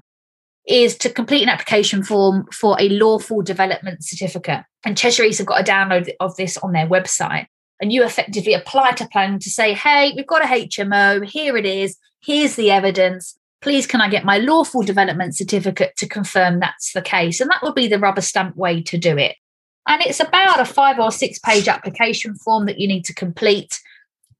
is 0.66 0.96
to 0.98 1.10
complete 1.10 1.42
an 1.42 1.48
application 1.48 2.02
form 2.02 2.46
for 2.52 2.76
a 2.80 2.88
lawful 2.88 3.42
development 3.42 4.04
certificate. 4.04 4.62
And 4.84 4.96
Cheshire 4.96 5.24
East 5.24 5.38
have 5.38 5.46
got 5.46 5.60
a 5.60 5.64
download 5.64 6.10
of 6.20 6.36
this 6.36 6.56
on 6.58 6.72
their 6.72 6.86
website. 6.86 7.46
And 7.80 7.92
you 7.92 8.04
effectively 8.04 8.52
apply 8.52 8.92
to 8.92 9.08
planning 9.08 9.38
to 9.38 9.50
say, 9.50 9.72
hey, 9.72 10.12
we've 10.14 10.26
got 10.26 10.44
a 10.44 10.48
HMO, 10.48 11.24
here 11.24 11.56
it 11.56 11.64
is, 11.64 11.96
here's 12.20 12.56
the 12.56 12.70
evidence. 12.70 13.38
Please, 13.62 13.86
can 13.86 14.00
I 14.00 14.08
get 14.08 14.24
my 14.24 14.38
lawful 14.38 14.82
development 14.82 15.36
certificate 15.36 15.96
to 15.96 16.08
confirm 16.08 16.60
that's 16.60 16.92
the 16.92 17.02
case? 17.02 17.40
And 17.40 17.50
that 17.50 17.62
would 17.62 17.74
be 17.74 17.88
the 17.88 17.98
rubber 17.98 18.20
stamp 18.20 18.56
way 18.56 18.82
to 18.82 18.98
do 18.98 19.16
it. 19.18 19.36
And 19.86 20.02
it's 20.02 20.20
about 20.20 20.60
a 20.60 20.64
five 20.64 20.98
or 20.98 21.10
six 21.10 21.38
page 21.38 21.68
application 21.68 22.34
form 22.34 22.66
that 22.66 22.78
you 22.78 22.86
need 22.86 23.04
to 23.06 23.14
complete. 23.14 23.80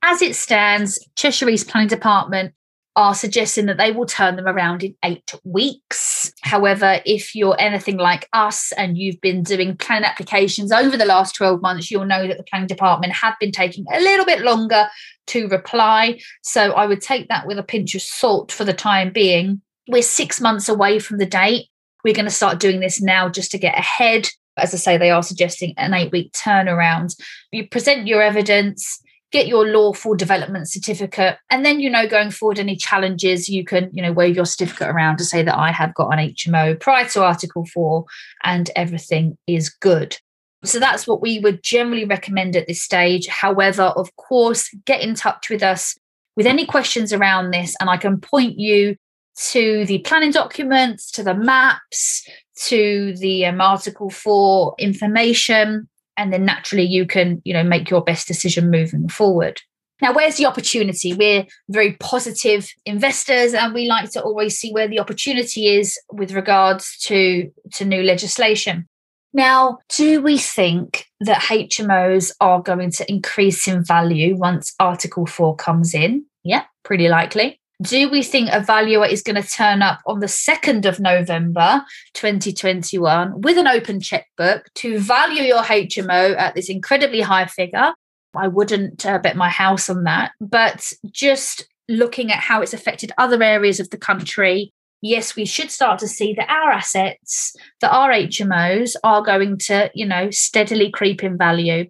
As 0.02 0.22
it 0.22 0.36
stands, 0.36 0.98
Cheshire 1.16 1.48
East 1.48 1.68
Planning 1.68 1.88
Department 1.88 2.54
are 2.96 3.14
suggesting 3.14 3.66
that 3.66 3.78
they 3.78 3.92
will 3.92 4.06
turn 4.06 4.36
them 4.36 4.46
around 4.46 4.82
in 4.82 4.94
eight 5.04 5.32
weeks. 5.44 6.32
However, 6.42 7.00
if 7.06 7.34
you're 7.34 7.56
anything 7.58 7.98
like 7.98 8.28
us 8.32 8.72
and 8.72 8.98
you've 8.98 9.20
been 9.20 9.42
doing 9.42 9.76
planning 9.76 10.08
applications 10.08 10.72
over 10.72 10.96
the 10.96 11.04
last 11.04 11.34
12 11.36 11.62
months, 11.62 11.90
you'll 11.90 12.04
know 12.04 12.26
that 12.26 12.36
the 12.36 12.44
planning 12.44 12.66
department 12.66 13.12
have 13.12 13.34
been 13.38 13.52
taking 13.52 13.84
a 13.92 14.00
little 14.00 14.26
bit 14.26 14.40
longer 14.40 14.88
to 15.28 15.46
reply. 15.48 16.20
So 16.42 16.72
I 16.72 16.86
would 16.86 17.00
take 17.00 17.28
that 17.28 17.46
with 17.46 17.58
a 17.58 17.62
pinch 17.62 17.94
of 17.94 18.02
salt 18.02 18.50
for 18.50 18.64
the 18.64 18.72
time 18.72 19.12
being. 19.12 19.62
We're 19.88 20.02
six 20.02 20.40
months 20.40 20.68
away 20.68 20.98
from 20.98 21.18
the 21.18 21.26
date. 21.26 21.66
We're 22.04 22.14
going 22.14 22.24
to 22.24 22.30
start 22.30 22.60
doing 22.60 22.80
this 22.80 23.00
now 23.00 23.28
just 23.28 23.52
to 23.52 23.58
get 23.58 23.78
ahead. 23.78 24.28
As 24.56 24.74
I 24.74 24.78
say, 24.78 24.96
they 24.98 25.10
are 25.10 25.22
suggesting 25.22 25.74
an 25.76 25.94
eight 25.94 26.10
week 26.10 26.32
turnaround. 26.32 27.14
You 27.52 27.68
present 27.68 28.06
your 28.06 28.20
evidence 28.20 29.00
get 29.30 29.46
your 29.46 29.66
lawful 29.66 30.14
development 30.14 30.68
certificate 30.68 31.38
and 31.50 31.64
then 31.64 31.80
you 31.80 31.88
know 31.88 32.06
going 32.06 32.30
forward 32.30 32.58
any 32.58 32.76
challenges 32.76 33.48
you 33.48 33.64
can 33.64 33.88
you 33.92 34.02
know 34.02 34.12
wave 34.12 34.36
your 34.36 34.44
certificate 34.44 34.88
around 34.88 35.16
to 35.16 35.24
say 35.24 35.42
that 35.42 35.56
i 35.56 35.70
have 35.70 35.94
got 35.94 36.08
an 36.10 36.18
hmo 36.18 36.78
prior 36.80 37.06
to 37.08 37.22
article 37.22 37.64
4 37.66 38.04
and 38.44 38.70
everything 38.76 39.36
is 39.46 39.68
good. 39.68 40.16
So 40.62 40.78
that's 40.78 41.06
what 41.06 41.22
we 41.22 41.38
would 41.38 41.62
generally 41.62 42.04
recommend 42.04 42.54
at 42.54 42.66
this 42.66 42.82
stage. 42.82 43.26
However 43.28 43.84
of 43.96 44.14
course 44.16 44.68
get 44.84 45.00
in 45.00 45.14
touch 45.14 45.48
with 45.48 45.62
us 45.62 45.96
with 46.36 46.46
any 46.46 46.64
questions 46.64 47.12
around 47.12 47.50
this 47.50 47.74
and 47.80 47.90
i 47.90 47.98
can 47.98 48.18
point 48.18 48.58
you 48.58 48.96
to 49.36 49.84
the 49.86 49.98
planning 49.98 50.30
documents 50.30 51.10
to 51.10 51.22
the 51.22 51.34
maps 51.34 52.26
to 52.56 53.14
the 53.18 53.44
um, 53.46 53.60
article 53.60 54.08
4 54.08 54.74
information 54.78 55.88
and 56.20 56.32
then 56.32 56.44
naturally 56.44 56.84
you 56.84 57.06
can 57.06 57.40
you 57.44 57.54
know 57.54 57.64
make 57.64 57.90
your 57.90 58.02
best 58.02 58.28
decision 58.28 58.70
moving 58.70 59.08
forward. 59.08 59.60
Now 60.02 60.12
where's 60.12 60.36
the 60.36 60.46
opportunity? 60.46 61.14
We're 61.14 61.46
very 61.68 61.94
positive 61.94 62.70
investors 62.86 63.54
and 63.54 63.74
we 63.74 63.86
like 63.86 64.10
to 64.12 64.22
always 64.22 64.58
see 64.58 64.70
where 64.72 64.88
the 64.88 65.00
opportunity 65.00 65.68
is 65.68 65.98
with 66.12 66.32
regards 66.32 66.96
to 67.06 67.50
to 67.74 67.84
new 67.84 68.02
legislation. 68.02 68.86
Now 69.32 69.78
do 69.88 70.20
we 70.20 70.38
think 70.38 71.06
that 71.20 71.42
hmos 71.42 72.32
are 72.40 72.62
going 72.62 72.90
to 72.92 73.10
increase 73.10 73.66
in 73.66 73.84
value 73.84 74.36
once 74.36 74.74
article 74.78 75.26
4 75.26 75.56
comes 75.56 75.94
in? 75.94 76.26
Yeah 76.44 76.64
pretty 76.82 77.08
likely 77.08 77.59
do 77.80 78.10
we 78.10 78.22
think 78.22 78.50
a 78.52 78.60
valuer 78.60 79.06
is 79.06 79.22
going 79.22 79.40
to 79.40 79.48
turn 79.48 79.80
up 79.80 80.00
on 80.06 80.20
the 80.20 80.26
2nd 80.26 80.84
of 80.84 81.00
November 81.00 81.82
2021 82.14 83.40
with 83.40 83.56
an 83.56 83.66
open 83.66 84.00
checkbook 84.00 84.66
to 84.74 84.98
value 84.98 85.42
your 85.42 85.62
HMO 85.62 86.36
at 86.36 86.54
this 86.54 86.68
incredibly 86.68 87.22
high 87.22 87.46
figure? 87.46 87.94
I 88.36 88.48
wouldn't 88.48 89.04
uh, 89.06 89.18
bet 89.18 89.36
my 89.36 89.48
house 89.48 89.88
on 89.88 90.04
that. 90.04 90.32
But 90.40 90.92
just 91.10 91.66
looking 91.88 92.30
at 92.30 92.40
how 92.40 92.60
it's 92.60 92.74
affected 92.74 93.12
other 93.16 93.42
areas 93.42 93.80
of 93.80 93.90
the 93.90 93.98
country, 93.98 94.72
yes, 95.00 95.34
we 95.34 95.46
should 95.46 95.70
start 95.70 95.98
to 96.00 96.08
see 96.08 96.34
that 96.34 96.50
our 96.50 96.70
assets, 96.70 97.56
that 97.80 97.92
our 97.92 98.10
HMOs 98.10 98.94
are 99.02 99.22
going 99.22 99.56
to, 99.58 99.90
you 99.94 100.06
know, 100.06 100.30
steadily 100.30 100.90
creep 100.90 101.24
in 101.24 101.38
value 101.38 101.88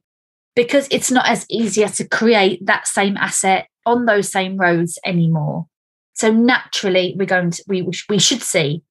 because 0.55 0.87
it's 0.91 1.11
not 1.11 1.29
as 1.29 1.47
easier 1.51 1.89
to 1.89 2.09
create 2.09 2.65
that 2.67 2.87
same 2.87 3.17
asset 3.17 3.67
on 3.87 4.07
those 4.07 4.31
same 4.31 4.57
roads 4.57 4.99
anymore. 5.05 5.67
So 6.21 6.31
naturally, 6.31 7.15
we're 7.17 7.25
going 7.25 7.51
to 7.53 7.65
we 7.67 7.81
we 8.11 8.19
should 8.19 8.43
see 8.43 8.83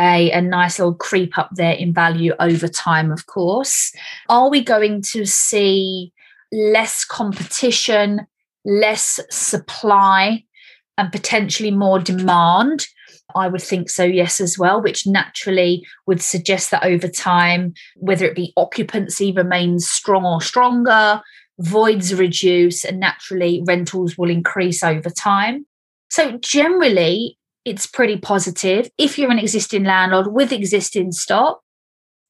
a, 0.00 0.32
a 0.32 0.42
nice 0.42 0.80
little 0.80 0.96
creep 0.96 1.38
up 1.38 1.50
there 1.54 1.74
in 1.74 1.94
value 1.94 2.32
over 2.40 2.66
time, 2.66 3.12
of 3.12 3.26
course. 3.26 3.92
Are 4.28 4.50
we 4.50 4.60
going 4.60 5.02
to 5.12 5.26
see 5.26 6.12
less 6.50 7.04
competition, 7.04 8.26
less 8.64 9.20
supply, 9.30 10.42
and 10.98 11.12
potentially 11.12 11.70
more 11.70 12.00
demand? 12.00 12.88
I 13.36 13.46
would 13.46 13.62
think 13.62 13.88
so, 13.88 14.02
yes, 14.02 14.40
as 14.40 14.58
well, 14.58 14.82
which 14.82 15.06
naturally 15.06 15.86
would 16.08 16.20
suggest 16.20 16.72
that 16.72 16.82
over 16.82 17.06
time, 17.06 17.74
whether 17.94 18.26
it 18.26 18.34
be 18.34 18.52
occupancy 18.56 19.30
remains 19.30 19.88
strong 19.88 20.24
or 20.24 20.42
stronger, 20.42 21.22
voids 21.60 22.12
reduce, 22.12 22.84
and 22.84 22.98
naturally 22.98 23.62
rentals 23.64 24.18
will 24.18 24.30
increase 24.30 24.82
over 24.82 25.10
time. 25.10 25.64
So 26.14 26.38
generally, 26.38 27.36
it's 27.64 27.88
pretty 27.88 28.16
positive 28.18 28.88
if 28.98 29.18
you're 29.18 29.32
an 29.32 29.40
existing 29.40 29.82
landlord 29.82 30.28
with 30.28 30.52
existing 30.52 31.10
stock. 31.10 31.60